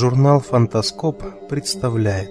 Журнал 0.00 0.38
Фантаскоп 0.38 1.24
представляет. 1.48 2.30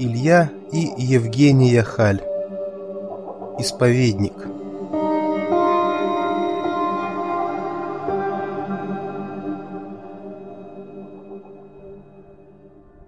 Илья 0.00 0.50
и 0.72 0.90
Евгения 0.98 1.84
Халь. 1.84 2.20
Исповедник. 3.60 4.34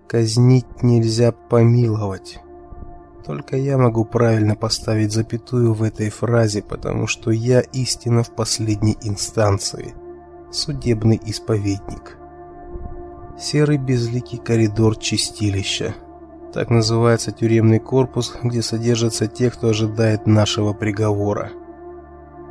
Казнить 0.06 0.84
нельзя 0.84 1.32
помиловать. 1.32 2.38
Только 3.24 3.56
я 3.56 3.76
могу 3.76 4.04
правильно 4.04 4.54
поставить 4.54 5.12
запятую 5.12 5.74
в 5.74 5.82
этой 5.82 6.10
фразе, 6.10 6.62
потому 6.62 7.06
что 7.06 7.30
я 7.30 7.60
истина 7.60 8.22
в 8.22 8.30
последней 8.34 8.96
инстанции. 9.02 9.94
Судебный 10.50 11.20
исповедник. 11.26 12.16
Серый 13.38 13.78
безликий 13.78 14.38
коридор 14.38 14.96
чистилища. 14.96 15.94
Так 16.52 16.68
называется 16.70 17.30
тюремный 17.30 17.78
корпус, 17.78 18.36
где 18.42 18.60
содержатся 18.60 19.28
те, 19.28 19.50
кто 19.50 19.68
ожидает 19.68 20.26
нашего 20.26 20.72
приговора. 20.72 21.50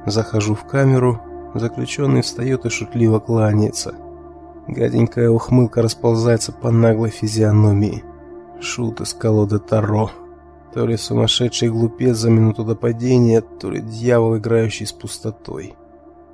Захожу 0.05 0.55
в 0.55 0.65
камеру, 0.65 1.19
заключенный 1.53 2.21
встает 2.21 2.65
и 2.65 2.69
шутливо 2.69 3.19
кланяется. 3.19 3.95
Гаденькая 4.67 5.29
ухмылка 5.29 5.81
расползается 5.81 6.51
по 6.51 6.71
наглой 6.71 7.09
физиономии. 7.09 8.03
Шут 8.61 9.01
из 9.01 9.13
колоды 9.13 9.59
Таро. 9.59 10.11
То 10.73 10.85
ли 10.85 10.97
сумасшедший 10.97 11.69
глупец 11.69 12.17
за 12.17 12.29
минуту 12.29 12.63
до 12.63 12.75
падения, 12.75 13.41
то 13.41 13.71
ли 13.71 13.81
дьявол, 13.81 14.37
играющий 14.37 14.85
с 14.85 14.91
пустотой. 14.91 15.73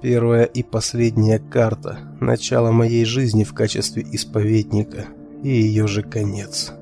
Первая 0.01 0.43
и 0.43 0.61
последняя 0.61 1.39
карта– 1.39 1.99
начало 2.19 2.71
моей 2.71 3.05
жизни 3.05 3.43
в 3.43 3.53
качестве 3.53 4.05
исповедника 4.11 5.05
и 5.41 5.49
ее 5.49 5.87
же 5.87 6.03
конец. 6.03 6.73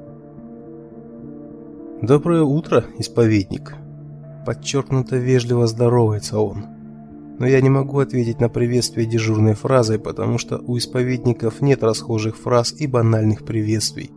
«Доброе 2.02 2.42
утро, 2.42 2.86
исповедник!» 2.98 3.76
Подчеркнуто 4.46 5.16
вежливо 5.16 5.68
здоровается 5.68 6.40
он. 6.40 6.66
Но 7.40 7.48
я 7.48 7.62
не 7.62 7.70
могу 7.70 8.00
ответить 8.00 8.42
на 8.42 8.50
приветствие 8.50 9.06
дежурной 9.06 9.54
фразой, 9.54 10.00
потому 10.00 10.38
что 10.38 10.58
у 10.58 10.78
исповедников 10.78 11.62
нет 11.62 11.84
расхожих 11.84 12.36
фраз 12.36 12.74
и 12.78 12.88
банальных 12.88 13.46
приветствий. 13.46 14.12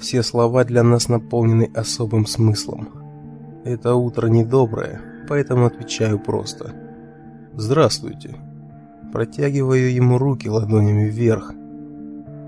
Все 0.00 0.22
слова 0.22 0.64
для 0.64 0.82
нас 0.82 1.08
наполнены 1.08 1.70
особым 1.74 2.26
смыслом. 2.26 2.88
Это 3.64 3.94
утро 3.94 4.28
недоброе, 4.28 5.00
поэтому 5.28 5.66
отвечаю 5.66 6.18
просто. 6.18 6.72
«Здравствуйте». 7.54 8.36
Протягиваю 9.12 9.92
ему 9.92 10.18
руки 10.18 10.48
ладонями 10.48 11.08
вверх. 11.08 11.52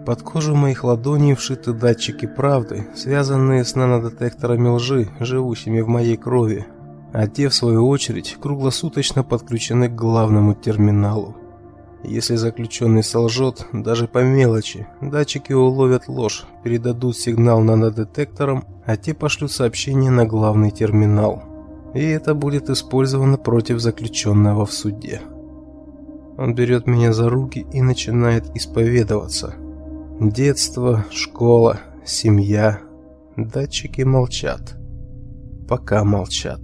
Под 0.07 0.23
кожу 0.23 0.55
моих 0.55 0.85
ладоней 0.85 1.35
вшиты 1.35 1.73
датчики 1.73 2.27
правды, 2.27 2.87
связанные 2.95 3.65
с 3.65 3.75
нанодетекторами 3.75 4.69
лжи, 4.69 5.09
живущими 5.19 5.81
в 5.81 5.89
моей 5.89 6.17
крови, 6.17 6.67
а 7.13 7.27
те, 7.27 7.49
в 7.49 7.55
свою 7.55 7.89
очередь, 7.89 8.37
круглосуточно 8.41 9.25
подключены 9.25 9.89
к 9.89 9.95
главному 9.95 10.55
терминалу. 10.55 11.37
Если 12.03 12.37
заключенный 12.37 13.03
солжет, 13.03 13.67
даже 13.73 14.09
по 14.09 14.23
мелочи, 14.23 14.87
датчики 15.03 15.53
уловят 15.53 16.09
ложь, 16.09 16.47
передадут 16.65 17.17
сигнал 17.17 17.61
нанодетекторам, 17.61 18.65
а 18.87 18.97
те 18.97 19.13
пошлют 19.13 19.53
сообщение 19.53 20.11
на 20.11 20.25
главный 20.25 20.71
терминал. 20.71 21.43
И 21.95 22.01
это 22.01 22.35
будет 22.35 22.71
использовано 22.71 23.37
против 23.37 23.81
заключенного 23.81 24.65
в 24.65 24.73
суде. 24.73 25.21
Он 26.39 26.55
берет 26.55 26.87
меня 26.87 27.13
за 27.13 27.29
руки 27.29 27.67
и 27.73 27.83
начинает 27.83 28.45
исповедоваться. 28.57 29.55
Детство, 30.21 31.05
школа, 31.11 31.81
семья. 32.07 32.81
Датчики 33.37 34.03
молчат. 34.03 34.77
Пока 35.69 36.03
молчат. 36.03 36.61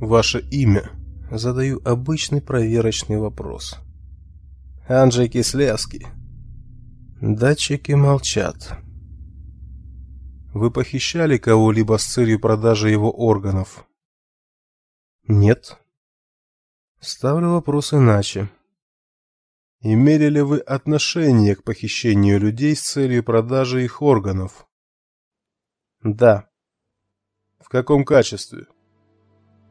Ваше 0.00 0.40
имя? 0.50 0.90
Задаю 1.34 1.80
обычный 1.86 2.42
проверочный 2.42 3.16
вопрос. 3.16 3.78
Анджей 4.86 5.30
Кислевский. 5.30 6.06
Датчики 7.22 7.92
молчат. 7.92 8.76
Вы 10.52 10.70
похищали 10.70 11.38
кого-либо 11.38 11.96
с 11.96 12.04
целью 12.04 12.38
продажи 12.38 12.90
его 12.90 13.10
органов? 13.10 13.86
Нет. 15.26 15.78
Ставлю 17.00 17.52
вопрос 17.52 17.94
иначе. 17.94 18.50
Имели 19.80 20.26
ли 20.26 20.42
вы 20.42 20.58
отношение 20.58 21.56
к 21.56 21.64
похищению 21.64 22.40
людей 22.40 22.76
с 22.76 22.82
целью 22.82 23.24
продажи 23.24 23.82
их 23.82 24.02
органов? 24.02 24.68
Да. 26.02 26.50
В 27.58 27.70
каком 27.70 28.04
качестве? 28.04 28.66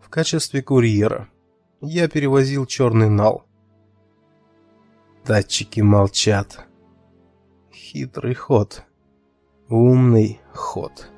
В 0.01 0.09
качестве 0.09 0.63
курьера. 0.63 1.29
Я 1.83 2.07
перевозил 2.07 2.67
черный 2.67 3.09
нал. 3.09 3.43
Датчики 5.25 5.81
молчат. 5.81 6.67
Хитрый 7.73 8.35
ход. 8.35 8.83
Умный 9.67 10.39
ход. 10.53 11.09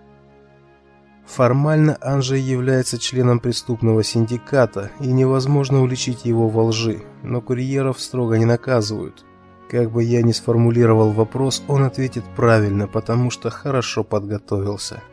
Формально 1.26 1.98
Анжей 2.00 2.40
является 2.40 2.98
членом 2.98 3.42
преступного 3.42 4.04
синдиката, 4.04 4.90
и 5.02 5.08
невозможно 5.08 5.82
уличить 5.82 6.24
его 6.24 6.48
во 6.48 6.64
лжи, 6.64 7.04
но 7.24 7.42
курьеров 7.42 8.00
строго 8.00 8.38
не 8.38 8.46
наказывают. 8.46 9.26
Как 9.70 9.92
бы 9.92 10.04
я 10.04 10.22
ни 10.22 10.32
сформулировал 10.32 11.12
вопрос, 11.12 11.62
он 11.68 11.84
ответит 11.84 12.24
правильно, 12.38 12.88
потому 12.88 13.32
что 13.32 13.50
хорошо 13.50 14.06
подготовился. 14.06 15.04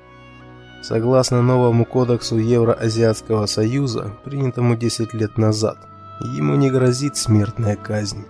Согласно 0.83 1.43
новому 1.43 1.85
кодексу 1.85 2.39
Евроазиатского 2.39 3.47
союза, 3.47 4.13
принятому 4.25 4.77
10 4.77 5.13
лет 5.13 5.37
назад, 5.37 5.77
ему 6.21 6.55
не 6.55 6.71
грозит 6.71 7.17
смертная 7.17 7.77
казнь. 7.77 8.25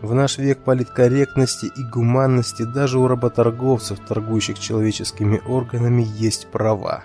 В 0.00 0.14
наш 0.14 0.38
век 0.38 0.58
политкорректности 0.58 1.66
и 1.66 1.84
гуманности 1.84 2.62
даже 2.62 2.98
у 2.98 3.08
работорговцев, 3.08 3.98
торгующих 4.00 4.58
человеческими 4.58 5.40
органами, 5.46 6.06
есть 6.18 6.46
права. 6.48 7.04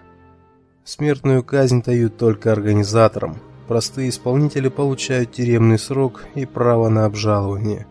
Смертную 0.84 1.44
казнь 1.44 1.84
дают 1.84 2.18
только 2.18 2.52
организаторам. 2.52 3.38
Простые 3.68 4.10
исполнители 4.10 4.70
получают 4.70 5.34
тюремный 5.34 5.78
срок 5.78 6.24
и 6.36 6.46
право 6.46 6.90
на 6.90 7.06
обжалование. 7.06 7.86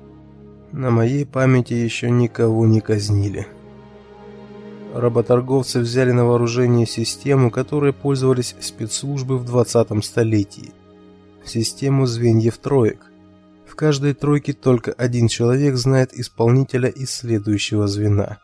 На 0.72 0.90
моей 0.90 1.26
памяти 1.26 1.74
еще 1.74 2.10
никого 2.10 2.66
не 2.66 2.80
казнили 2.80 3.46
работорговцы 5.00 5.80
взяли 5.80 6.12
на 6.12 6.24
вооружение 6.24 6.86
систему, 6.86 7.50
которой 7.50 7.92
пользовались 7.92 8.54
спецслужбы 8.60 9.38
в 9.38 9.44
20 9.44 10.04
столетии. 10.04 10.72
Систему 11.44 12.06
звеньев 12.06 12.58
троек. 12.58 13.06
В 13.66 13.76
каждой 13.76 14.14
тройке 14.14 14.52
только 14.52 14.92
один 14.92 15.28
человек 15.28 15.76
знает 15.76 16.14
исполнителя 16.14 16.88
из 16.88 17.10
следующего 17.10 17.86
звена. 17.86 18.38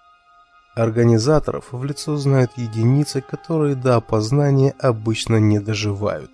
Организаторов 0.75 1.73
в 1.73 1.85
лицо 1.85 2.17
знают 2.17 2.53
единицы, 2.57 3.21
которые 3.21 3.75
до 3.75 3.97
опознания 3.97 4.75
обычно 4.79 5.37
не 5.37 5.59
доживают. 5.59 6.31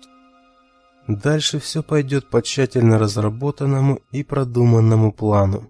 Дальше 1.07 1.59
все 1.59 1.81
пойдет 1.81 2.27
по 2.27 2.41
тщательно 2.41 2.99
разработанному 2.99 3.99
и 4.11 4.23
продуманному 4.23 5.11
плану. 5.11 5.67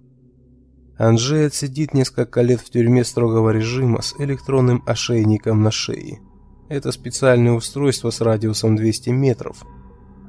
Анжей 1.00 1.48
отсидит 1.48 1.94
несколько 1.94 2.42
лет 2.42 2.60
в 2.60 2.70
тюрьме 2.70 3.06
строгого 3.06 3.52
режима 3.52 4.02
с 4.02 4.16
электронным 4.20 4.84
ошейником 4.86 5.64
на 5.64 5.72
шее. 5.72 6.20
Это 6.68 6.92
специальное 6.92 7.54
устройство 7.54 8.10
с 8.10 8.20
радиусом 8.20 8.76
200 8.76 9.12
метров. 9.12 9.64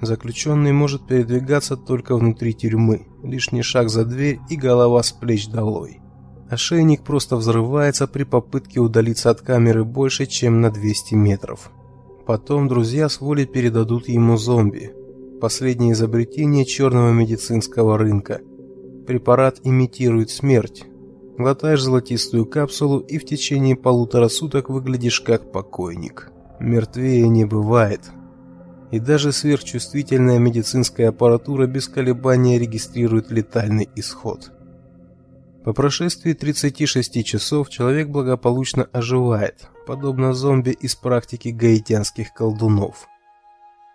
Заключенный 0.01 0.71
может 0.71 1.09
передвигаться 1.09 1.77
только 1.77 2.17
внутри 2.17 2.55
тюрьмы, 2.55 3.09
лишний 3.25 3.63
шаг 3.63 3.91
за 3.91 4.05
дверь 4.05 4.39
и 4.49 4.55
голова 4.55 5.03
с 5.03 5.11
плеч 5.11 5.49
долой. 5.49 6.01
Ошейник 6.49 7.03
просто 7.03 7.35
взрывается 7.35 8.07
при 8.07 8.23
попытке 8.23 8.79
удалиться 8.79 9.31
от 9.31 9.41
камеры 9.41 9.85
больше, 9.85 10.27
чем 10.27 10.61
на 10.61 10.71
200 10.71 11.15
метров. 11.15 11.73
Потом 12.27 12.69
друзья 12.69 13.09
с 13.09 13.21
волей 13.21 13.47
передадут 13.47 14.09
ему 14.09 14.37
зомби. 14.37 14.93
Последнее 15.41 15.95
изобретение 15.95 16.65
черного 16.65 17.11
медицинского 17.11 17.99
рынка– 17.99 18.41
Препарат 19.07 19.61
имитирует 19.65 20.31
смерть. 20.31 20.85
Глотаешь 21.39 21.83
золотистую 21.83 22.47
капсулу 22.47 22.99
и 22.99 23.19
в 23.19 23.25
течение 23.25 23.77
полутора 23.77 24.29
суток 24.29 24.69
выглядишь 24.69 25.21
как 25.21 25.53
покойник. 25.53 26.31
Мертвее 26.61 27.29
не 27.29 27.45
бывает. 27.45 28.11
И 28.91 28.99
даже 28.99 29.33
сверхчувствительная 29.33 30.39
медицинская 30.39 31.09
аппаратура 31.09 31.67
без 31.67 31.89
колебания 31.89 32.59
регистрирует 32.59 33.31
летальный 33.31 33.89
исход. 33.97 34.53
По 35.65 35.73
прошествии 35.73 36.33
36 36.33 37.25
часов 37.25 37.69
человек 37.69 38.09
благополучно 38.09 38.89
оживает, 38.93 39.69
подобно 39.87 40.33
зомби 40.33 40.71
из 40.71 40.95
практики 40.95 41.49
гаитянских 41.49 42.33
колдунов. 42.33 43.09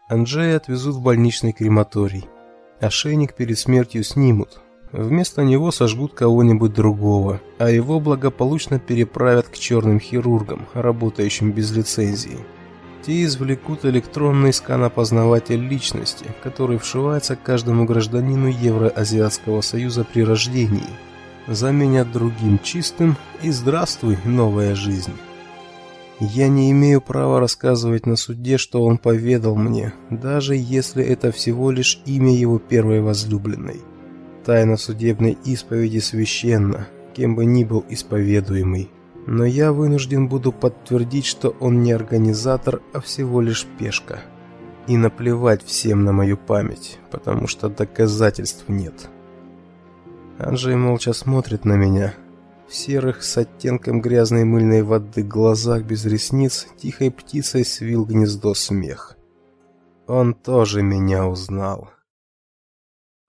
Анджея 0.08 0.58
отвезут 0.58 0.96
в 0.96 1.02
больничный 1.02 1.52
крематорий. 1.52 2.26
Ошейник 2.80 3.36
перед 3.36 3.58
смертью 3.58 4.04
снимут. 4.04 4.62
Вместо 4.96 5.44
него 5.44 5.72
сожгут 5.72 6.14
кого-нибудь 6.14 6.74
другого, 6.74 7.42
а 7.58 7.70
его 7.70 8.00
благополучно 8.00 8.80
переправят 8.80 9.50
к 9.50 9.58
черным 9.58 10.00
хирургам, 10.00 10.68
работающим 10.74 11.52
без 11.52 11.72
лицензии. 11.72 12.38
Те 13.06 13.26
извлекут 13.26 13.84
электронный 13.84 14.54
скан-опознаватель 14.54 15.60
личности, 15.60 16.28
который 16.42 16.78
вшивается 16.78 17.36
каждому 17.36 17.84
гражданину 17.84 18.48
Евроазиатского 18.48 19.60
союза 19.60 20.06
при 20.06 20.24
рождении. 20.24 20.88
Заменят 21.46 22.14
другим 22.14 22.58
чистым 22.64 23.18
и 23.44 23.52
здравствуй, 23.52 24.18
новая 24.24 24.76
жизнь. 24.76 25.14
Я 26.22 26.48
не 26.48 26.72
имею 26.72 27.02
права 27.02 27.42
рассказывать 27.42 28.06
на 28.06 28.16
суде, 28.16 28.58
что 28.58 28.82
он 28.82 28.98
поведал 28.98 29.58
мне, 29.58 29.94
даже 30.10 30.56
если 30.56 31.04
это 31.04 31.34
всего 31.34 31.70
лишь 31.70 32.00
имя 32.06 32.34
его 32.34 32.60
первой 32.60 33.02
возлюбленной. 33.02 33.82
Тайна 34.46 34.78
судебной 34.78 35.38
исповеди 35.44 36.00
священна, 36.00 36.88
кем 37.14 37.36
бы 37.36 37.46
ни 37.46 37.64
был 37.64 37.84
исповедуемый 37.90 38.92
но 39.28 39.44
я 39.44 39.74
вынужден 39.74 40.28
буду 40.28 40.52
подтвердить, 40.52 41.26
что 41.26 41.56
он 41.60 41.82
не 41.82 41.92
организатор, 41.92 42.82
а 42.94 43.00
всего 43.00 43.42
лишь 43.42 43.66
пешка. 43.80 44.20
И 44.88 44.98
наплевать 44.98 45.64
всем 45.64 46.04
на 46.04 46.12
мою 46.12 46.38
память, 46.38 47.00
потому 47.10 47.48
что 47.48 47.70
доказательств 47.70 48.66
нет. 48.68 49.10
Анжей 50.38 50.76
молча 50.76 51.14
смотрит 51.14 51.66
на 51.66 51.74
меня. 51.74 52.14
В 52.68 52.76
серых 52.76 53.24
с 53.24 53.38
оттенком 53.38 54.02
грязной 54.02 54.44
мыльной 54.44 54.84
воды 54.84 55.24
глазах 55.24 55.84
без 55.84 56.06
ресниц 56.06 56.68
тихой 56.78 57.10
птицей 57.10 57.66
свил 57.66 58.06
гнездо 58.06 58.54
смех. 58.54 59.18
Он 60.08 60.36
тоже 60.36 60.84
меня 60.84 61.28
узнал. 61.28 61.90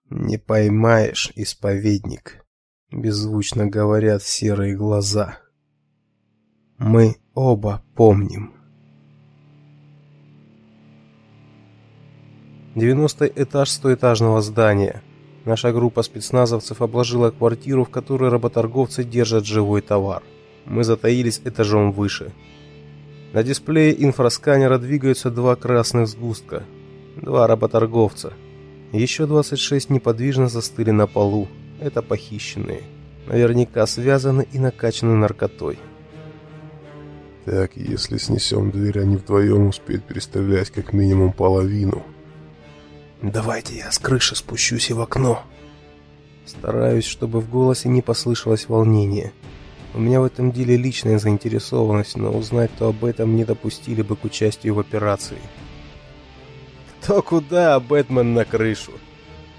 «Не 0.09 0.37
поймаешь, 0.37 1.33
исповедник»,— 1.35 2.45
беззвучно 2.91 3.67
говорят 3.67 4.23
серые 4.23 4.75
глаза. 4.75 5.39
Мы 6.77 7.15
оба 7.33 7.83
помним. 7.95 8.53
Девяностый 12.75 13.33
этаж 13.35 13.69
стоэтажного 13.71 14.41
здания. 14.41 15.01
Наша 15.43 15.73
группа 15.73 16.03
спецназовцев 16.03 16.81
обложила 16.83 17.31
квартиру, 17.31 17.83
в 17.83 17.89
которой 17.89 18.29
работорговцы 18.29 19.03
держат 19.03 19.45
живой 19.45 19.81
товар. 19.81 20.23
Мы 20.65 20.83
затаились 20.83 21.41
этажом 21.43 21.91
выше. 21.91 22.31
На 23.33 23.43
дисплее 23.43 24.03
инфрасканера 24.03 24.77
двигаются 24.77 25.31
два 25.31 25.55
красных 25.55 26.07
сгустка. 26.07 26.63
Два 27.15 27.47
работорговца. 27.47 28.33
Еще 28.91 29.25
26 29.25 29.89
неподвижно 29.89 30.47
застыли 30.47 30.91
на 30.91 31.07
полу. 31.07 31.47
Это 31.79 32.01
похищенные. 32.01 32.83
Наверняка 33.27 33.85
связаны 33.85 34.47
и 34.51 34.59
накачаны 34.59 35.15
наркотой. 35.15 35.77
Так, 37.45 37.75
если 37.75 38.17
снесем 38.17 38.71
дверь, 38.71 38.99
они 38.99 39.17
вдвоем 39.17 39.67
успеют 39.67 40.03
перестрелять 40.05 40.69
как 40.69 40.93
минимум 40.93 41.33
половину. 41.33 42.03
Давайте 43.21 43.77
я 43.77 43.91
с 43.91 43.99
крыши 43.99 44.35
спущусь 44.35 44.89
и 44.89 44.93
в 44.93 45.01
окно. 45.01 45.43
Стараюсь, 46.45 47.05
чтобы 47.05 47.41
в 47.41 47.49
голосе 47.49 47.89
не 47.89 48.01
послышалось 48.01 48.69
волнение. 48.69 49.33
У 49.93 49.99
меня 49.99 50.21
в 50.21 50.25
этом 50.25 50.51
деле 50.51 50.77
личная 50.77 51.19
заинтересованность, 51.19 52.15
но 52.15 52.31
узнать 52.31 52.71
то 52.77 52.89
об 52.89 53.03
этом 53.03 53.35
не 53.35 53.43
допустили 53.43 54.01
бы 54.01 54.15
к 54.15 54.23
участию 54.23 54.75
в 54.75 54.79
операции. 54.79 55.37
«Кто 57.01 57.21
куда, 57.21 57.79
Бэтмен 57.79 58.33
на 58.33 58.45
крышу?» 58.45 58.91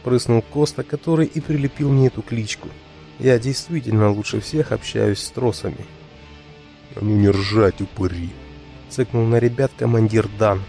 Прыснул 0.04 0.42
Коста, 0.42 0.82
который 0.82 1.26
и 1.26 1.40
прилепил 1.40 1.90
мне 1.90 2.06
эту 2.08 2.22
кличку. 2.22 2.68
Я 3.18 3.38
действительно 3.38 4.10
лучше 4.10 4.40
всех 4.40 4.70
общаюсь 4.70 5.20
с 5.20 5.30
тросами. 5.30 5.84
А 6.94 7.00
ну 7.00 7.16
не 7.16 7.28
ржать, 7.28 7.80
упыри. 7.80 8.30
Цыкнул 8.90 9.24
на 9.24 9.38
ребят 9.38 9.72
командир 9.76 10.28
Дан. 10.38 10.62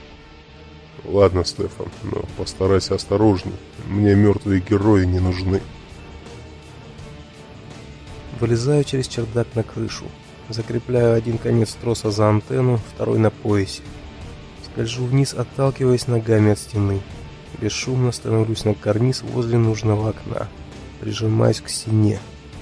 Ладно, 1.06 1.46
Стефан, 1.46 1.88
но 2.04 2.24
постарайся 2.38 2.96
осторожней. 2.96 3.54
Мне 3.88 4.16
мертвые 4.16 4.62
герои 4.68 5.06
не 5.06 5.20
нужны. 5.20 5.62
Вылезаю 8.40 8.84
через 8.84 9.08
чердак 9.08 9.48
на 9.54 9.64
крышу. 9.64 10.06
Закрепляю 10.50 11.16
один 11.16 11.38
конец 11.38 11.78
троса 11.80 12.10
за 12.10 12.30
антенну, 12.30 12.80
второй 12.94 13.20
на 13.20 13.30
поясе. 13.30 13.84
Скольжу 14.80 15.04
вниз, 15.04 15.34
отталкиваясь 15.34 16.08
ногами 16.08 16.54
от 16.54 16.60
стены. 16.60 17.02
Бесшумно 17.60 18.14
становлюсь 18.14 18.64
на 18.64 18.74
карниз 18.74 19.24
возле 19.24 19.58
нужного 19.58 20.12
окна. 20.12 20.48
Прижимаюсь 21.02 21.60
к 21.60 21.68
стене. 21.68 22.18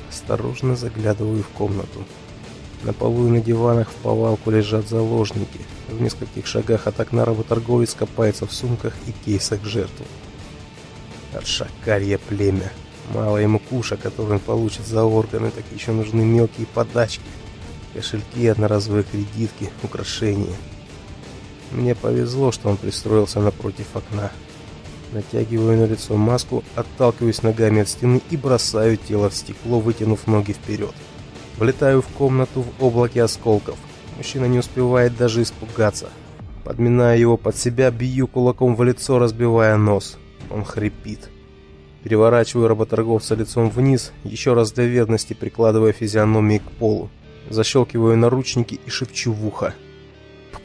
Осторожно 0.10 0.76
заглядываю 0.76 1.44
в 1.44 1.50
комнату. 1.50 2.04
На 2.82 2.92
полу 2.92 3.28
и 3.28 3.30
на 3.30 3.40
диванах 3.40 3.92
в 3.92 3.94
повалку 3.98 4.50
лежат 4.50 4.90
заложники. 4.90 5.60
В 5.90 6.02
нескольких 6.02 6.48
шагах 6.48 6.88
от 6.88 7.00
окна 7.00 7.24
работорговец 7.24 7.94
копается 7.94 8.48
в 8.48 8.52
сумках 8.52 8.96
и 9.06 9.12
кейсах 9.12 9.64
жертв. 9.64 10.02
Отшакарье 11.36 12.18
племя. 12.18 12.72
Мало 13.14 13.38
ему 13.38 13.60
куша, 13.60 13.96
который 13.96 14.32
он 14.32 14.40
получит 14.40 14.88
за 14.88 15.04
органы, 15.04 15.52
так 15.52 15.66
еще 15.72 15.92
нужны 15.92 16.26
мелкие 16.26 16.66
подачки. 16.66 17.22
Кошельки, 17.94 18.48
одноразовые 18.48 19.04
кредитки, 19.04 19.70
украшения. 19.84 20.56
Мне 21.72 21.96
повезло, 21.96 22.52
что 22.52 22.70
он 22.70 22.78
пристроился 22.78 23.40
напротив 23.40 23.88
окна. 23.94 24.32
Натягиваю 25.14 25.78
на 25.78 25.86
лицо 25.86 26.16
маску, 26.16 26.64
отталкиваюсь 26.76 27.44
ногами 27.44 27.82
от 27.82 27.90
стены 27.90 28.22
и 28.30 28.38
бросаю 28.38 28.98
тело 28.98 29.30
в 29.30 29.34
стекло, 29.34 29.80
вытянув 29.80 30.28
ноги 30.28 30.52
вперед. 30.52 30.94
Влетаю 31.58 32.02
в 32.02 32.08
комнату 32.08 32.62
в 32.62 32.84
облаке 32.84 33.24
осколков. 33.24 33.78
Мужчина 34.18 34.46
не 34.46 34.60
успевает 34.60 35.18
даже 35.18 35.42
испугаться. 35.42 36.10
Подминаю 36.64 37.20
его 37.20 37.38
под 37.38 37.56
себя, 37.56 37.92
бью 37.92 38.28
кулаком 38.28 38.76
в 38.76 38.84
лицо, 38.84 39.20
разбивая 39.20 39.78
нос. 39.78 40.18
Он 40.50 40.66
хрипит. 40.66 41.30
Переворачиваю 42.04 42.68
работорговца 42.68 43.36
лицом 43.36 43.70
вниз, 43.70 44.12
еще 44.24 44.54
раз 44.54 44.72
для 44.72 44.86
верности 44.86 45.34
прикладывая 45.34 45.94
физиономией 45.94 46.60
к 46.60 46.70
полу. 46.72 47.10
Защелкиваю 47.50 48.18
наручники 48.18 48.80
и 48.86 48.90
шепчу 48.90 49.32
в 49.32 49.46
ухо. 49.48 49.74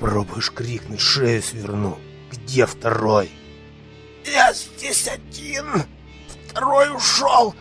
«Попробуешь 0.02 0.50
крикнуть, 0.50 0.98
шею 0.98 1.40
сверну. 1.40 1.96
Где 2.32 2.66
второй?» 2.66 3.30
«Я 4.26 4.52
здесь 4.52 5.06
один. 5.06 5.64
Второй 6.48 6.92
ушел. 6.92 7.54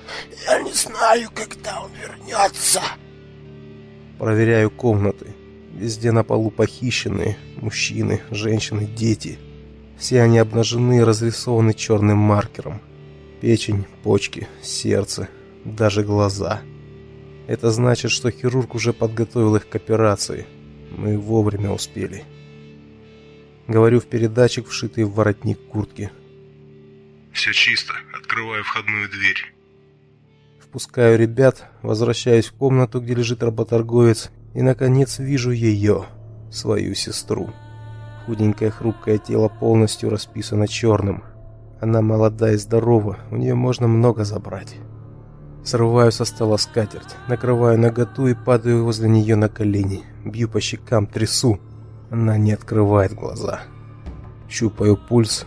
Я 0.48 0.60
не 0.64 0.74
знаю, 0.74 1.30
когда 1.36 1.82
он 1.82 1.92
вернется». 1.94 2.82
Проверяю 4.18 4.72
комнаты. 4.72 5.36
Везде 5.76 6.12
на 6.12 6.24
полу 6.24 6.50
похищенные. 6.50 7.38
Мужчины, 7.58 8.22
женщины, 8.32 8.88
дети. 8.88 9.38
Все 10.00 10.24
они 10.24 10.40
обнажены 10.40 10.98
и 10.98 11.04
разрисованы 11.04 11.76
черным 11.76 12.18
маркером. 12.18 12.82
Печень, 13.40 13.86
почки, 14.02 14.48
сердце, 14.64 15.30
даже 15.64 16.04
глаза. 16.04 16.62
Это 17.46 17.70
значит, 17.70 18.10
что 18.10 18.32
хирург 18.32 18.74
уже 18.74 18.94
подготовил 18.94 19.58
их 19.58 19.70
к 19.70 19.76
операции. 19.76 20.48
Мы 20.92 21.18
вовремя 21.18 21.72
успели. 21.72 22.24
Говорю 23.68 24.00
в 24.00 24.06
передатчик, 24.06 24.68
вшитый 24.68 25.06
в 25.06 25.14
воротник 25.14 25.60
куртки. 25.68 26.12
«Все 27.32 27.54
чисто. 27.54 27.94
Открываю 28.14 28.64
входную 28.64 29.10
дверь». 29.10 29.54
Впускаю 30.60 31.18
ребят, 31.18 31.70
возвращаюсь 31.82 32.48
в 32.48 32.54
комнату, 32.54 33.00
где 33.02 33.14
лежит 33.14 33.44
работорговец, 33.44 34.32
и, 34.54 34.62
наконец, 34.62 35.20
вижу 35.20 35.52
ее, 35.52 36.06
свою 36.52 36.94
сестру. 36.96 37.52
Худенькое 38.26 38.72
хрупкое 38.72 39.18
тело 39.18 39.48
полностью 39.48 40.10
расписано 40.10 40.68
черным. 40.68 41.24
Она 41.80 42.02
молода 42.02 42.52
и 42.52 42.58
здорова, 42.58 43.20
у 43.32 43.38
нее 43.38 43.56
можно 43.56 43.88
много 43.88 44.24
забрать. 44.24 44.76
Срываю 45.64 46.12
со 46.12 46.26
стола 46.26 46.58
скатерть, 46.58 47.16
накрываю 47.28 47.78
наготу 47.80 48.28
и 48.28 48.34
падаю 48.34 48.84
возле 48.84 49.08
нее 49.10 49.36
на 49.36 49.48
колени. 49.48 50.04
Бью 50.26 50.50
по 50.50 50.60
щекам, 50.60 51.06
трясу. 51.06 51.60
Она 52.10 52.38
не 52.38 52.52
открывает 52.52 53.14
глаза. 53.14 53.62
Щупаю 54.50 54.98
пульс. 54.98 55.46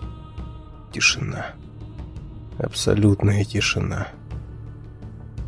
Тишина. 0.92 1.47
Абсолютная 2.59 3.44
тишина. 3.44 4.09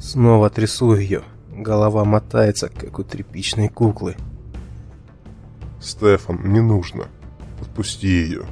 Снова 0.00 0.50
трясу 0.50 0.94
ее. 0.94 1.22
Голова 1.50 2.04
мотается, 2.04 2.68
как 2.68 2.98
у 2.98 3.04
тряпичной 3.04 3.68
куклы. 3.68 4.16
«Стефан, 5.80 6.52
не 6.52 6.60
нужно. 6.60 7.06
Отпусти 7.60 8.08
ее». 8.08 8.44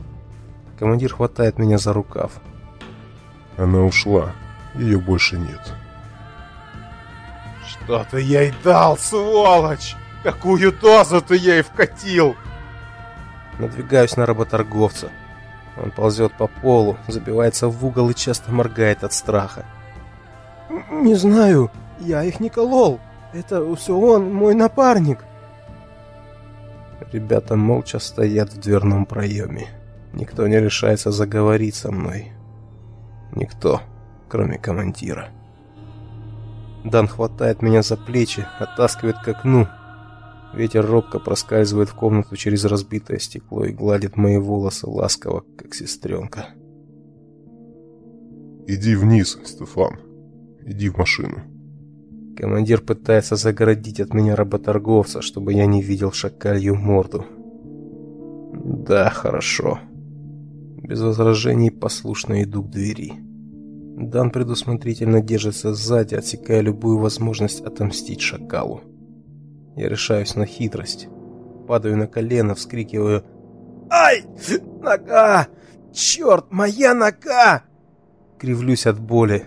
Командир 0.78 1.12
хватает 1.12 1.58
меня 1.58 1.78
за 1.78 1.92
рукав. 1.92 2.40
Она 3.56 3.82
ушла. 3.82 4.32
Ее 4.74 4.98
больше 4.98 5.38
нет. 5.38 5.74
«Что-то 7.84 8.18
ей 8.18 8.52
дал, 8.62 8.96
сволочь! 8.96 9.96
Какую 10.22 10.72
дозу 10.72 11.20
ты 11.20 11.36
ей 11.36 11.62
вкатил?» 11.62 12.34
Надвигаюсь 13.58 14.16
на 14.16 14.26
работорговца. 14.26 15.10
Он 15.76 15.90
ползет 15.90 16.32
по 16.32 16.46
полу, 16.46 16.96
забивается 17.08 17.68
в 17.68 17.84
угол 17.84 18.10
и 18.10 18.14
часто 18.14 18.52
моргает 18.52 19.04
от 19.04 19.12
страха. 19.12 19.66
«Не 20.90 21.14
знаю, 21.14 21.70
я 22.00 22.22
их 22.24 22.40
не 22.40 22.48
колол. 22.48 23.00
Это 23.32 23.74
все 23.76 23.96
он, 23.96 24.32
мой 24.32 24.54
напарник». 24.54 25.24
Ребята 27.12 27.54
молча 27.56 27.98
стоят 27.98 28.52
в 28.52 28.60
дверном 28.60 29.04
проеме. 29.04 29.68
Никто 30.12 30.46
не 30.46 30.58
решается 30.58 31.10
заговорить 31.10 31.74
со 31.74 31.92
мной. 31.92 32.32
Никто, 33.32 33.82
кроме 34.28 34.58
командира. 34.58 35.28
Дан 36.84 37.08
хватает 37.08 37.62
меня 37.62 37.82
за 37.82 37.96
плечи, 37.96 38.46
оттаскивает 38.58 39.16
к 39.18 39.28
окну. 39.28 39.66
Ветер 40.52 40.86
робко 40.86 41.18
проскальзывает 41.18 41.88
в 41.88 41.94
комнату 41.94 42.36
через 42.36 42.64
разбитое 42.64 43.18
стекло 43.18 43.64
и 43.64 43.72
гладит 43.72 44.16
мои 44.16 44.36
волосы 44.36 44.86
ласково, 44.86 45.44
как 45.56 45.74
сестренка. 45.74 46.48
«Иди 48.66 48.94
вниз, 48.94 49.38
Стефан. 49.44 49.98
Иди 50.64 50.88
в 50.90 50.96
машину». 50.96 51.42
Командир 52.36 52.80
пытается 52.80 53.36
загородить 53.36 54.00
от 54.00 54.12
меня 54.12 54.36
работорговца, 54.36 55.22
чтобы 55.22 55.52
я 55.52 55.66
не 55.66 55.82
видел 55.82 56.12
шакалью 56.12 56.74
морду. 56.74 57.24
Да, 58.52 59.10
хорошо. 59.10 59.78
Без 60.82 61.00
возражений 61.00 61.70
послушно 61.70 62.42
иду 62.42 62.62
к 62.62 62.70
двери. 62.70 63.14
Дан 63.96 64.30
предусмотрительно 64.30 65.20
держится 65.20 65.72
сзади, 65.72 66.14
отсекая 66.14 66.60
любую 66.60 66.98
возможность 66.98 67.60
отомстить 67.60 68.20
шакалу. 68.20 68.80
Я 69.76 69.88
решаюсь 69.88 70.34
на 70.34 70.46
хитрость. 70.46 71.08
Падаю 71.68 71.96
на 71.96 72.06
колено, 72.06 72.54
вскрикиваю 72.54 73.24
«Ай! 73.90 74.24
Нога! 74.80 75.48
Черт, 75.92 76.46
моя 76.50 76.94
нога!» 76.94 77.62
Кривлюсь 78.38 78.86
от 78.86 78.98
боли, 78.98 79.44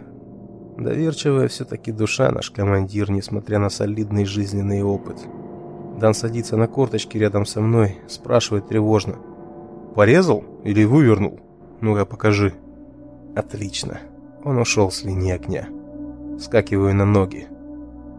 Доверчивая 0.78 1.48
все-таки 1.48 1.92
душа 1.92 2.32
наш 2.32 2.52
командир, 2.52 3.10
несмотря 3.10 3.58
на 3.58 3.70
солидный 3.70 4.26
жизненный 4.26 4.84
опыт. 4.84 5.18
Дан 6.00 6.14
садится 6.14 6.56
на 6.56 6.68
корточки 6.68 7.18
рядом 7.18 7.48
со 7.48 7.62
мной, 7.62 7.98
спрашивает 8.08 8.68
тревожно. 8.68 9.16
«Порезал 9.96 10.44
или 10.64 10.84
вывернул? 10.84 11.40
Ну-ка, 11.82 12.06
покажи». 12.06 12.54
«Отлично». 13.36 14.00
Он 14.48 14.60
ушел 14.60 14.90
с 14.92 15.04
линии 15.04 15.34
огня. 15.34 15.68
Скакиваю 16.40 16.96
на 16.96 17.04
ноги. 17.04 17.50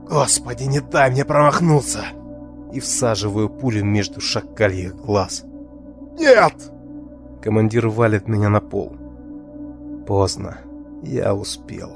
«Господи, 0.07 0.65
не 0.65 0.81
дай 0.81 1.11
мне 1.11 1.25
промахнуться!» 1.25 2.05
И 2.71 2.81
всаживаю 2.81 3.49
пулю 3.49 3.83
между 3.83 4.21
шакальих 4.21 4.95
глаз. 4.95 5.45
«Нет!» 6.19 6.71
Командир 7.41 7.89
валит 7.89 8.29
меня 8.29 8.51
на 8.51 8.61
пол. 8.61 8.95
Поздно. 10.07 10.59
Я 11.03 11.35
успел. 11.35 11.93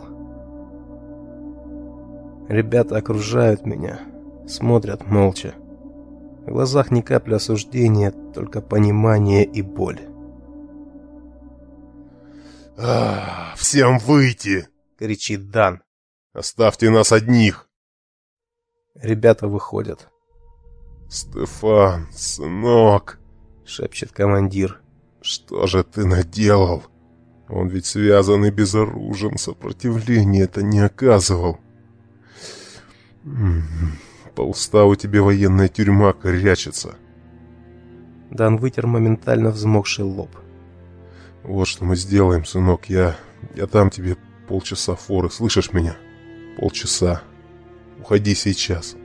Ребята 2.49 2.97
окружают 2.97 3.67
меня, 3.67 4.01
смотрят 4.47 5.07
молча. 5.07 5.53
В 6.47 6.53
глазах 6.53 6.91
ни 6.91 7.03
капли 7.03 7.35
осуждения, 7.35 8.13
только 8.33 8.63
понимание 8.63 9.45
и 9.45 9.61
боль. 9.61 10.01
«А, 12.79 13.42
«Всем 13.63 13.99
выйти!»— 13.99 14.67
кричит 14.99 15.51
Дан. 15.51 15.83
«Оставьте 16.33 16.91
нас 16.91 17.13
одних!» 17.13 17.69
Ребята 18.97 19.47
выходят. 19.47 20.09
«Стефан, 21.09 22.09
сынок!»— 22.13 23.21
шепчет 23.65 24.11
командир. 24.11 24.81
«Что 25.21 25.69
же 25.69 25.85
ты 25.85 26.05
наделал? 26.05 26.83
Он 27.49 27.69
ведь 27.69 27.87
связан 27.87 28.45
и 28.45 28.51
безоружен, 28.51 29.39
сопротивления-то 29.39 30.65
не 30.65 30.81
оказывал!» 30.81 31.61
По 34.35 34.43
уставу 34.43 34.97
тебе 34.97 35.21
военная 35.21 35.69
тюрьма 35.69 36.13
корячится. 36.15 36.97
Дан 38.29 38.57
вытер 38.57 38.89
моментально 38.89 39.51
взмокший 39.51 40.05
лоб. 40.05 40.31
Вот 41.45 41.69
что 41.69 41.85
мы 41.85 41.95
сделаем, 41.95 42.45
сынок. 42.45 42.87
Я... 42.87 43.17
я 43.55 43.67
дам 43.67 43.91
тебе 43.91 44.17
полчаса 44.49 44.95
форы. 44.95 45.31
Слышишь 45.31 45.73
меня? 45.73 45.97
Полчаса. 46.59 47.23
Уходи 48.01 48.35
сейчас. 48.35 48.97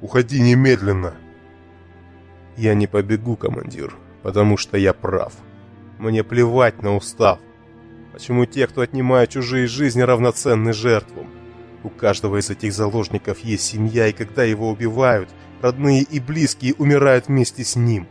Уходи 0.00 0.40
немедленно. 0.40 1.14
Я 2.56 2.74
не 2.74 2.86
побегу, 2.86 3.36
командир, 3.36 3.94
потому 4.22 4.56
что 4.56 4.76
я 4.76 4.92
прав. 4.92 5.32
Мне 5.98 6.24
плевать 6.24 6.82
на 6.82 6.96
устав. 6.96 7.38
Почему 8.12 8.46
те, 8.46 8.66
кто 8.66 8.80
отнимает 8.80 9.30
чужие 9.30 9.66
жизни, 9.66 10.00
равноценны 10.00 10.72
жертвам? 10.72 11.28
У 11.84 11.88
каждого 11.88 12.40
из 12.40 12.50
этих 12.50 12.72
заложников 12.72 13.40
есть 13.40 13.64
семья, 13.64 14.08
и 14.08 14.12
когда 14.12 14.42
его 14.42 14.70
убивают, 14.70 15.30
родные 15.60 16.02
и 16.02 16.18
близкие 16.18 16.74
умирают 16.74 17.28
вместе 17.28 17.64
с 17.64 17.76
ним. 17.76 18.08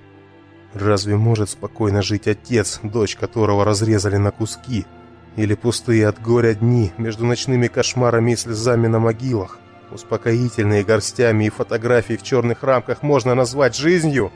Разве 0.73 1.17
может 1.17 1.49
спокойно 1.49 2.01
жить 2.01 2.27
отец, 2.27 2.79
дочь 2.83 3.15
которого 3.15 3.65
разрезали 3.65 4.17
на 4.17 4.31
куски? 4.31 4.85
Или 5.37 5.53
пустые 5.53 6.07
от 6.07 6.21
горя 6.21 6.53
дни 6.53 6.91
между 6.97 7.25
ночными 7.25 7.67
кошмарами 7.67 8.31
и 8.31 8.35
слезами 8.35 8.87
на 8.87 8.99
могилах? 8.99 9.59
Успокоительные 9.91 10.83
горстями 10.83 11.45
и 11.45 11.49
фотографии 11.49 12.17
в 12.17 12.23
черных 12.23 12.63
рамках 12.63 13.03
можно 13.03 13.33
назвать 13.35 13.75
жизнью? 13.75 14.33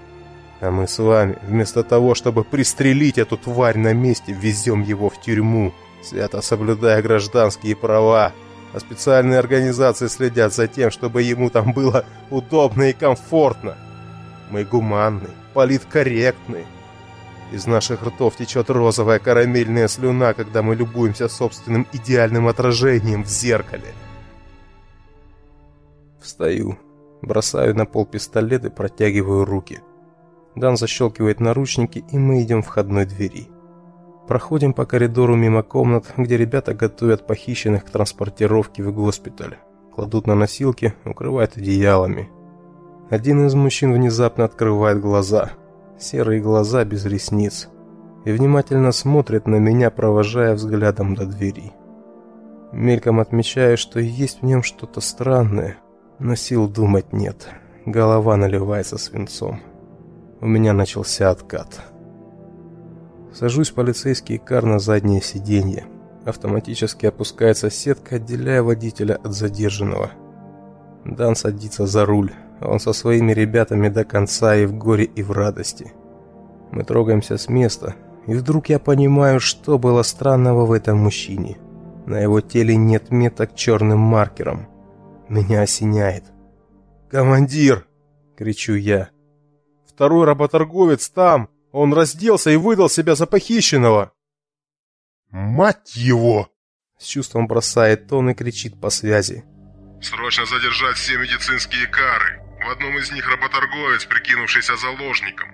А 0.61 0.71
мы 0.71 0.87
с 0.87 0.97
вами, 0.99 1.37
вместо 1.43 1.83
того, 1.83 2.15
чтобы 2.15 2.45
пристрелить 2.45 3.17
эту 3.17 3.35
тварь 3.35 3.77
на 3.77 3.93
месте, 3.93 4.31
везем 4.31 4.83
его 4.83 5.09
в 5.09 5.19
тюрьму, 5.19 5.73
свято 6.01 6.41
соблюдая 6.41 7.01
гражданские 7.01 7.75
права 7.75 8.31
а 8.73 8.79
специальные 8.79 9.39
организации 9.39 10.07
следят 10.07 10.53
за 10.53 10.67
тем, 10.67 10.91
чтобы 10.91 11.23
ему 11.23 11.49
там 11.49 11.73
было 11.73 12.05
удобно 12.29 12.83
и 12.83 12.93
комфортно. 12.93 13.75
Мы 14.49 14.63
гуманны, 14.63 15.29
политкорректны. 15.53 16.65
Из 17.51 17.67
наших 17.67 18.01
ртов 18.03 18.37
течет 18.37 18.69
розовая 18.69 19.19
карамельная 19.19 19.89
слюна, 19.89 20.33
когда 20.33 20.61
мы 20.63 20.75
любуемся 20.75 21.27
собственным 21.27 21.85
идеальным 21.91 22.47
отражением 22.47 23.23
в 23.25 23.27
зеркале. 23.27 23.93
Встаю, 26.21 26.77
бросаю 27.21 27.75
на 27.75 27.85
пол 27.85 28.05
пистолет 28.05 28.63
и 28.63 28.69
протягиваю 28.69 29.43
руки. 29.43 29.81
Дан 30.55 30.77
защелкивает 30.77 31.39
наручники, 31.39 32.05
и 32.11 32.17
мы 32.17 32.41
идем 32.41 32.61
в 32.61 32.67
входной 32.67 33.05
двери. 33.05 33.49
Проходим 34.27 34.73
по 34.73 34.85
коридору 34.85 35.35
мимо 35.35 35.61
комнат, 35.61 36.13
где 36.15 36.37
ребята 36.37 36.73
готовят 36.73 37.27
похищенных 37.27 37.83
к 37.83 37.89
транспортировке 37.89 38.81
в 38.83 38.93
госпиталь. 38.93 39.57
Кладут 39.93 40.25
на 40.25 40.35
носилки, 40.35 40.93
укрывают 41.03 41.57
одеялами. 41.57 42.29
Один 43.09 43.45
из 43.45 43.55
мужчин 43.55 43.91
внезапно 43.91 44.45
открывает 44.45 45.01
глаза. 45.01 45.51
Серые 46.01 46.41
глаза 46.41 46.83
без 46.83 47.05
ресниц. 47.05 47.69
И 48.25 48.31
внимательно 48.31 48.91
смотрит 48.91 49.45
на 49.45 49.57
меня, 49.57 49.91
провожая 49.91 50.55
взглядом 50.55 51.13
до 51.13 51.27
двери. 51.27 51.73
Мельком 52.71 53.19
отмечаю, 53.19 53.77
что 53.77 53.99
есть 53.99 54.41
в 54.41 54.45
нем 54.45 54.63
что-то 54.63 54.99
странное, 54.99 55.77
но 56.17 56.33
сил 56.33 56.67
думать 56.67 57.13
нет. 57.13 57.47
Голова 57.85 58.35
наливается 58.35 58.97
свинцом. 58.97 59.59
У 60.39 60.47
меня 60.47 60.73
начался 60.73 61.29
откат. 61.29 61.79
Сажусь 63.31 63.69
полицейский 63.69 64.39
кар 64.39 64.65
на 64.65 64.79
заднее 64.79 65.21
сиденье. 65.21 65.85
Автоматически 66.25 67.05
опускается 67.05 67.69
сетка, 67.69 68.15
отделяя 68.15 68.63
водителя 68.63 69.19
от 69.23 69.33
задержанного. 69.33 70.09
Дан 71.05 71.35
садится 71.35 71.85
за 71.85 72.05
руль. 72.05 72.31
Он 72.61 72.79
со 72.79 72.93
своими 72.93 73.31
ребятами 73.33 73.89
до 73.89 74.03
конца 74.05 74.55
и 74.55 74.65
в 74.65 74.77
горе, 74.77 75.05
и 75.05 75.23
в 75.23 75.31
радости. 75.31 75.93
Мы 76.71 76.83
трогаемся 76.83 77.37
с 77.37 77.49
места, 77.49 77.95
и 78.27 78.33
вдруг 78.33 78.69
я 78.69 78.79
понимаю, 78.79 79.39
что 79.39 79.79
было 79.79 80.03
странного 80.03 80.65
в 80.65 80.71
этом 80.71 80.99
мужчине. 80.99 81.57
На 82.05 82.19
его 82.19 82.39
теле 82.41 82.75
нет 82.75 83.11
меток 83.11 83.55
черным 83.55 83.99
маркером. 83.99 84.67
Меня 85.27 85.61
осеняет. 85.61 86.25
«Командир!»— 87.09 87.87
кричу 88.37 88.75
я. 88.75 89.09
«Второй 89.87 90.25
работорговец 90.25 91.09
там!» 91.09 91.49
Он 91.71 91.93
разделся 91.93 92.49
и 92.51 92.57
выдал 92.57 92.89
себя 92.89 93.15
за 93.15 93.25
похищенного. 93.25 94.11
«Мать 95.29 95.95
его!» 95.95 96.49
С 96.99 97.05
чувством 97.05 97.47
бросает 97.47 98.11
он 98.11 98.29
и 98.29 98.33
кричит 98.33 98.79
по 98.79 98.89
связи. 98.89 99.45
«Срочно 100.01 100.45
задержать 100.45 100.97
все 100.97 101.17
медицинские 101.17 101.87
кары. 101.87 102.41
В 102.65 102.71
одном 102.71 102.97
из 102.97 103.11
них 103.11 103.29
работорговец, 103.29 104.05
прикинувшийся 104.05 104.75
заложником». 104.77 105.49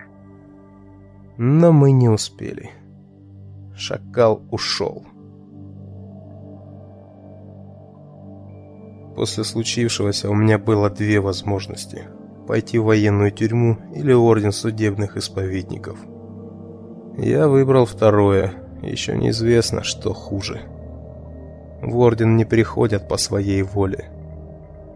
Но 1.36 1.72
мы 1.72 1.92
не 1.92 2.08
успели. 2.08 2.70
Шакал 3.76 4.42
ушел. 4.50 5.06
После 9.14 9.44
случившегося 9.44 10.30
у 10.30 10.34
меня 10.34 10.58
было 10.58 10.90
две 10.90 11.20
возможности– 11.20 12.08
пойти 12.48 12.78
в 12.78 12.84
военную 12.84 13.30
тюрьму 13.30 13.76
или 13.94 14.12
орден 14.12 14.52
судебных 14.52 15.16
исповедников. 15.16 15.98
Я 17.18 17.46
выбрал 17.46 17.84
второе. 17.84 18.54
Еще 18.82 19.16
неизвестно, 19.16 19.82
что 19.82 20.14
хуже. 20.14 20.62
В 21.82 21.98
орден 21.98 22.36
не 22.36 22.44
приходят 22.44 23.06
по 23.08 23.16
своей 23.16 23.62
воле. 23.62 24.10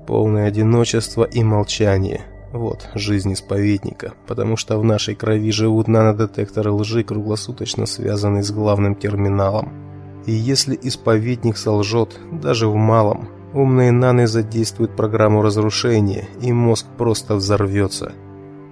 Полное 0.06 0.48
одиночество 0.48 1.22
и 1.22 1.44
молчание. 1.44 2.22
Вот 2.52 2.90
жизнь 2.94 3.32
исповедника, 3.32 4.12
потому 4.26 4.56
что 4.56 4.78
в 4.78 4.84
нашей 4.84 5.14
крови 5.14 5.50
живут 5.52 5.88
нанодетекторы 5.88 6.70
лжи, 6.72 7.04
круглосуточно 7.04 7.86
связанные 7.86 8.42
с 8.42 8.50
главным 8.50 8.94
терминалом. 8.94 9.72
И 10.26 10.32
если 10.32 10.78
исповедник 10.82 11.56
солжет, 11.56 12.18
даже 12.30 12.68
в 12.68 12.74
малом, 12.74 13.28
умные 13.54 13.92
наны 13.92 14.26
задействуют 14.26 14.96
программу 14.96 15.40
разрушения, 15.40 16.28
и 16.40 16.52
мозг 16.52 16.86
просто 16.98 17.36
взорвется. 17.36 18.12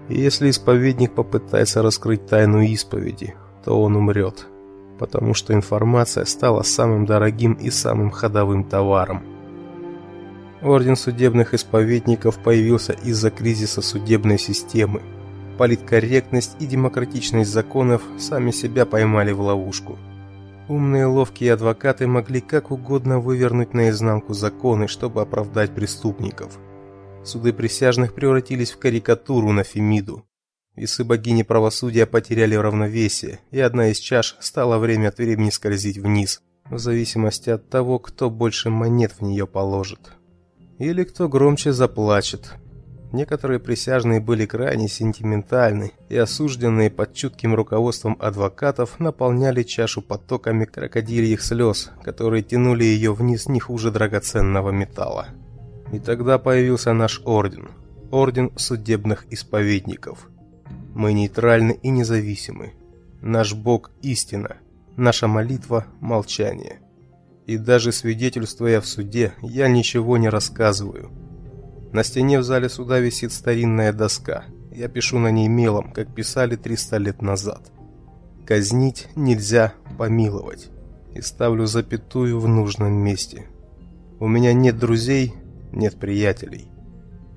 И 0.08 0.20
если 0.20 0.50
исповедник 0.50 1.14
попытается 1.14 1.80
раскрыть 1.82 2.26
тайну 2.26 2.60
исповеди, 2.62 3.34
то 3.64 3.80
он 3.80 3.96
умрет, 3.96 4.46
потому 4.98 5.34
что 5.34 5.54
информация 5.54 6.24
стала 6.24 6.62
самым 6.62 7.06
дорогим 7.06 7.52
и 7.52 7.70
самым 7.70 8.10
ходовым 8.10 8.64
товаром. 8.64 9.22
Орден 10.62 10.96
судебных 10.96 11.54
исповедников 11.54 12.38
появился 12.38 12.92
из-за 12.92 13.30
кризиса 13.30 13.80
судебной 13.80 14.38
системы. 14.38 15.00
Политкорректность 15.56 16.56
и 16.60 16.66
демократичность 16.66 17.50
законов 17.50 18.02
сами 18.18 18.50
себя 18.50 18.84
поймали 18.84 19.32
в 19.32 19.40
ловушку. 19.40 19.98
Умные 20.68 21.06
ловкие 21.06 21.54
адвокаты 21.54 22.06
могли 22.06 22.40
как 22.40 22.70
угодно 22.70 23.20
вывернуть 23.20 23.74
наизнанку 23.74 24.34
законы, 24.34 24.86
чтобы 24.86 25.22
оправдать 25.22 25.74
преступников. 25.74 26.58
Суды 27.24 27.52
присяжных 27.52 28.14
превратились 28.14 28.70
в 28.70 28.78
карикатуру 28.78 29.52
на 29.52 29.64
Фемиду. 29.64 30.24
Весы 30.76 31.04
богини 31.04 31.42
правосудия 31.42 32.06
потеряли 32.06 32.54
равновесие, 32.54 33.40
и 33.50 33.60
одна 33.60 33.88
из 33.88 33.98
чаш 33.98 34.36
стала 34.40 34.78
время 34.78 35.08
от 35.08 35.18
времени 35.18 35.50
скользить 35.50 35.98
вниз, 35.98 36.40
в 36.70 36.78
зависимости 36.78 37.50
от 37.50 37.68
того, 37.68 37.98
кто 37.98 38.30
больше 38.30 38.70
монет 38.70 39.12
в 39.18 39.22
нее 39.22 39.46
положит. 39.46 40.19
Или 40.80 41.04
кто 41.04 41.28
громче 41.28 41.72
заплачет. 41.72 42.54
Некоторые 43.12 43.60
присяжные 43.60 44.18
были 44.18 44.46
крайне 44.46 44.88
сентиментальны, 44.88 45.92
и 46.08 46.16
осужденные 46.16 46.88
под 46.88 47.12
чутким 47.12 47.54
руководством 47.54 48.16
адвокатов 48.18 48.98
наполняли 48.98 49.62
чашу 49.62 50.00
потоками 50.00 50.64
крокодильих 50.64 51.42
слез, 51.42 51.90
которые 52.02 52.42
тянули 52.42 52.84
ее 52.84 53.12
вниз 53.12 53.46
не 53.46 53.60
хуже 53.60 53.90
драгоценного 53.90 54.70
металла. 54.70 55.26
И 55.92 55.98
тогда 55.98 56.38
появился 56.38 56.94
наш 56.94 57.20
орден, 57.26 57.68
орден 58.10 58.50
судебных 58.56 59.26
исповедников. 59.30 60.30
Мы 60.94 61.12
нейтральны 61.12 61.78
и 61.82 61.90
независимы. 61.90 62.72
Наш 63.20 63.52
Бог 63.52 63.90
истина, 64.00 64.56
наша 64.96 65.28
молитва 65.28 65.84
молчание. 66.00 66.80
И 67.50 67.58
даже 67.58 67.90
свидетельствуя 67.90 68.80
в 68.80 68.86
суде, 68.86 69.32
я 69.42 69.66
ничего 69.66 70.18
не 70.18 70.28
рассказываю. 70.28 71.10
На 71.92 72.04
стене 72.04 72.38
в 72.38 72.44
зале 72.44 72.68
суда 72.68 73.00
висит 73.00 73.32
старинная 73.32 73.92
доска. 73.92 74.44
Я 74.70 74.86
пишу 74.86 75.18
на 75.18 75.32
ней 75.32 75.48
мелом, 75.48 75.90
как 75.92 76.14
писали 76.14 76.54
300 76.54 76.96
лет 76.98 77.22
назад. 77.22 77.72
Казнить 78.46 79.08
нельзя 79.16 79.72
помиловать. 79.98 80.68
И 81.12 81.20
ставлю 81.22 81.66
запятую 81.66 82.38
в 82.38 82.46
нужном 82.46 82.92
месте. 82.92 83.48
У 84.20 84.28
меня 84.28 84.52
нет 84.52 84.78
друзей, 84.78 85.34
нет 85.72 85.98
приятелей. 85.98 86.68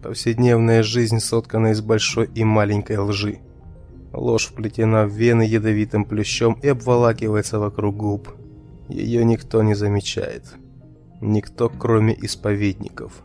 Повседневная 0.03 0.83
жизнь 0.83 1.21
соткана 1.21 1.71
из 1.71 1.81
большой 1.81 2.29
и 2.35 2.43
маленькой 2.43 2.99
лжи. 2.99 3.39
Ложь 4.11 4.45
вплетена 4.45 5.07
в 5.07 5.09
вены 5.09 5.41
ядовитым 5.41 6.05
плющом 6.05 6.53
и 6.61 6.67
обволакивается 6.67 7.57
вокруг 7.57 7.97
губ. 7.97 8.29
Ее 8.89 9.23
никто 9.23 9.63
не 9.63 9.73
замечает. 9.73 10.55
Никто, 11.21 11.69
кроме 11.69 12.13
исповедников. 12.13 13.23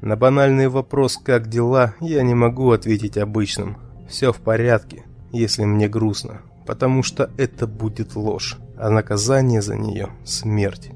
На 0.00 0.16
банальный 0.16 0.68
вопрос 0.68 1.16
«как 1.16 1.48
дела?» 1.48 1.94
я 2.00 2.22
не 2.22 2.34
могу 2.34 2.70
ответить 2.70 3.18
обычным. 3.18 3.76
Все 4.08 4.32
в 4.32 4.38
порядке, 4.38 5.04
если 5.32 5.64
мне 5.64 5.88
грустно, 5.88 6.42
потому 6.66 7.02
что 7.02 7.30
это 7.36 7.66
будет 7.66 8.16
ложь, 8.16 8.58
а 8.76 8.90
наказание 8.90 9.60
за 9.60 9.76
нее– 9.76 10.08
смерть. 10.24 10.90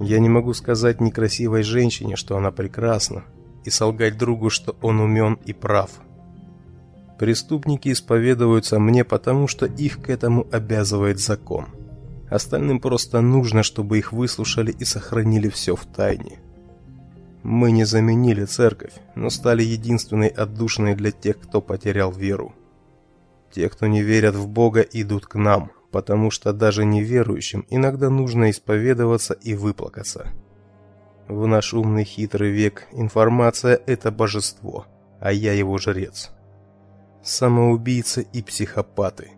Я 0.00 0.18
не 0.18 0.28
могу 0.28 0.52
сказать 0.52 1.00
некрасивой 1.00 1.62
женщине, 1.62 2.16
что 2.16 2.36
она 2.36 2.50
прекрасна, 2.50 3.24
и 3.64 3.70
солгать 3.70 4.18
другу, 4.18 4.50
что 4.50 4.76
он 4.82 5.00
умен 5.00 5.38
и 5.46 5.52
прав. 5.52 5.90
Преступники 7.18 7.90
исповедуются 7.90 8.78
мне, 8.78 9.04
потому 9.04 9.48
что 9.48 9.66
их 9.66 10.02
к 10.02 10.10
этому 10.10 10.46
обязывает 10.52 11.18
закон. 11.18 11.66
Остальным 12.28 12.80
просто 12.80 13.20
нужно, 13.20 13.62
чтобы 13.62 13.98
их 13.98 14.12
выслушали 14.12 14.72
и 14.72 14.84
сохранили 14.84 15.48
все 15.48 15.76
в 15.76 15.86
тайне. 15.86 16.40
Мы 17.42 17.70
не 17.70 17.84
заменили 17.84 18.44
церковь, 18.44 18.94
но 19.14 19.30
стали 19.30 19.62
единственной 19.62 20.28
отдушиной 20.28 20.96
для 20.96 21.12
тех, 21.12 21.38
кто 21.38 21.60
потерял 21.60 22.10
веру. 22.10 22.54
Те, 23.52 23.68
кто 23.68 23.86
не 23.86 24.02
верят 24.02 24.34
в 24.34 24.48
Бога, 24.48 24.80
идут 24.80 25.26
к 25.26 25.36
нам, 25.36 25.70
потому 25.92 26.32
что 26.32 26.52
даже 26.52 26.84
неверующим 26.84 27.64
иногда 27.70 28.10
нужно 28.10 28.50
исповедоваться 28.50 29.34
и 29.34 29.54
выплакаться. 29.54 30.26
В 31.28 31.46
наш 31.46 31.72
умный 31.72 32.04
хитрый 32.04 32.50
век 32.50 32.88
информация– 32.92 33.80
это 33.86 34.10
божество, 34.10 34.86
а 35.20 35.32
я 35.32 35.52
его 35.52 35.78
жрец. 35.78 36.30
Самоубийцы 37.22 38.26
и 38.32 38.42
психопаты. 38.42 39.30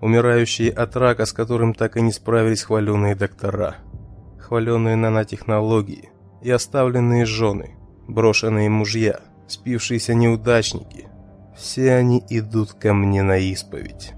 Умирающие 0.00 0.70
от 0.70 0.96
рака, 0.96 1.24
с 1.24 1.32
которым 1.32 1.74
так 1.74 1.96
и 1.96 2.02
не 2.02 2.12
справились 2.12 2.62
хваленые 2.62 3.14
доктора. 3.14 3.76
Хваленные 4.38 4.96
нанотехнологии 4.96 6.10
и 6.42 6.50
оставленные 6.50 7.24
жены, 7.24 7.76
брошенные 8.06 8.68
мужья, 8.68 9.20
спившиеся 9.48 10.14
неудачники. 10.14 11.08
Все 11.56 11.94
они 11.94 12.22
идут 12.28 12.74
ко 12.74 12.92
мне 12.92 13.22
на 13.22 13.38
исповедь. 13.38 14.12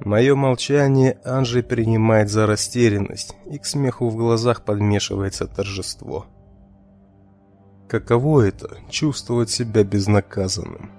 Мое 0.00 0.36
молчание 0.36 1.18
Анжи 1.24 1.62
принимает 1.62 2.28
за 2.30 2.46
растерянность, 2.46 3.34
и 3.46 3.58
к 3.58 3.64
смеху 3.64 4.08
в 4.08 4.16
глазах 4.16 4.64
подмешивается 4.64 5.46
торжество. 5.46 6.26
Каково 7.88 8.42
это 8.42 8.76
чувствовать 8.90 9.50
себя 9.50 9.82
безнаказанным? 9.82 10.90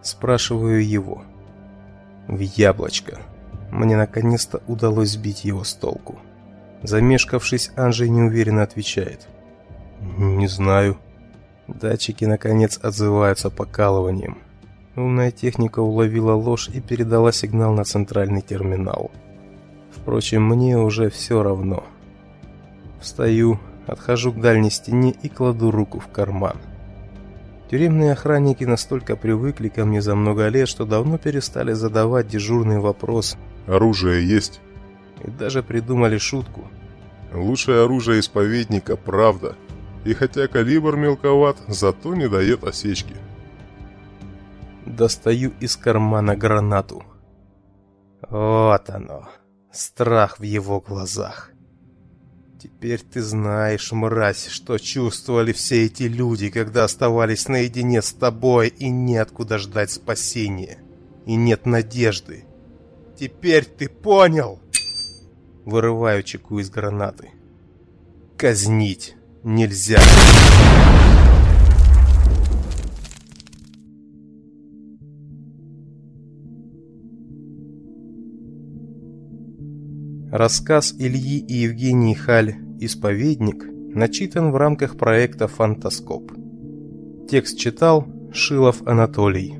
Спрашиваю 0.00 0.86
его. 0.86 1.24
В 2.28 2.40
яблочко. 2.40 3.18
Мне 3.70 3.96
наконец-то 3.96 4.62
удалось 4.66 5.10
сбить 5.10 5.44
его 5.44 5.64
с 5.64 5.74
толку. 5.74 6.18
Замешкавшись, 6.82 7.70
Анжей 7.76 8.08
неуверенно 8.08 8.62
отвечает: 8.62 9.28
"Не 10.18 10.46
знаю". 10.46 10.98
Датчики 11.68 12.24
наконец 12.24 12.78
отзываются 12.82 13.50
покалыванием. 13.50 14.38
Умная 14.94 15.30
техника 15.30 15.80
уловила 15.80 16.32
ложь 16.32 16.68
и 16.72 16.80
передала 16.80 17.32
сигнал 17.32 17.74
на 17.74 17.84
центральный 17.84 18.40
терминал. 18.40 19.10
Впрочем, 19.90 20.44
мне 20.44 20.78
уже 20.78 21.10
все 21.10 21.42
равно. 21.42 21.84
Встаю, 23.00 23.58
отхожу 23.86 24.32
к 24.32 24.40
дальней 24.40 24.70
стене 24.70 25.10
и 25.10 25.28
кладу 25.28 25.70
руку 25.70 25.98
в 25.98 26.08
карман. 26.08 26.56
Тюремные 27.70 28.12
охранники 28.12 28.64
настолько 28.64 29.16
привыкли 29.16 29.68
ко 29.68 29.84
мне 29.84 30.00
за 30.00 30.14
много 30.14 30.48
лет, 30.48 30.68
что 30.68 30.86
давно 30.86 31.18
перестали 31.18 31.72
задавать 31.72 32.28
дежурный 32.28 32.78
вопрос 32.78 33.36
«Оружие 33.66 34.26
есть?» 34.26 34.60
и 35.24 35.30
даже 35.30 35.62
придумали 35.62 36.18
шутку. 36.18 36.68
Лучшее 37.32 37.84
оружие 37.84 38.20
исповедника– 38.20 38.96
правда. 38.96 39.56
И 40.04 40.14
хотя 40.14 40.46
калибр 40.46 40.96
мелковат, 40.96 41.56
зато 41.66 42.14
не 42.14 42.28
дает 42.28 42.62
осечки. 42.62 43.16
Достаю 44.84 45.52
из 45.58 45.76
кармана 45.76 46.36
гранату. 46.36 47.02
Вот 48.30 48.88
оно. 48.88 49.28
Страх 49.72 50.38
в 50.38 50.42
его 50.42 50.80
глазах. 50.80 51.50
Теперь 52.66 53.00
ты 53.00 53.22
знаешь, 53.22 53.92
мразь, 53.92 54.48
что 54.48 54.76
чувствовали 54.78 55.52
все 55.52 55.84
эти 55.84 56.02
люди, 56.02 56.50
когда 56.50 56.82
оставались 56.82 57.46
наедине 57.46 58.02
с 58.02 58.12
тобой 58.12 58.74
и 58.76 58.88
неоткуда 58.88 59.58
ждать 59.58 59.92
спасения. 59.92 60.78
И 61.26 61.36
нет 61.36 61.64
надежды. 61.64 62.44
Теперь 63.16 63.66
ты 63.66 63.88
понял? 63.88 64.58
Вырываю 65.64 66.24
чеку 66.24 66.58
из 66.58 66.68
гранаты. 66.68 67.30
Казнить 68.36 69.14
нельзя. 69.44 70.00
Рассказ 80.36 80.94
Ильи 80.98 81.38
и 81.38 81.54
Евгении 81.54 82.12
Халь 82.12 82.56
«Исповедник» 82.78 83.64
начитан 83.96 84.52
в 84.52 84.56
рамках 84.56 84.98
проекта 84.98 85.48
«Фантаскоп». 85.48 86.30
Текст 87.26 87.58
читал 87.58 88.06
Шилов 88.34 88.82
Анатолий. 88.86 89.54